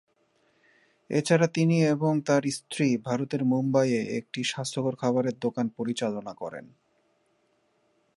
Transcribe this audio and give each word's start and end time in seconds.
এছাড়া 1.09 1.47
তিনি 1.47 1.77
এবং 1.85 2.11
তার 2.21 2.43
স্ত্রী 2.51 2.97
ভারতের 2.97 3.41
মুম্বাইয়ে 3.43 4.01
একটি 4.17 4.41
স্বাস্থ্যকর 4.43 4.93
খাবারের 4.95 5.35
দোকান 5.39 5.65
পরিচালনা 5.69 6.33
করেন। 6.33 6.65